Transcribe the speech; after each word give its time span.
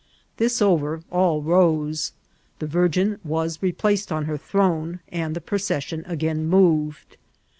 This 0.37 0.63
over, 0.63 1.03
all 1.11 1.43
rose, 1.43 2.13
the 2.57 2.65
Virgin. 2.65 3.19
was 3.23 3.61
replaced 3.61 4.11
on 4.11 4.25
her 4.25 4.35
throne^ 4.35 4.97
and 5.09 5.35
the 5.35 5.39
procession 5.41 6.03
again 6.07 6.47
moved. 6.47 7.17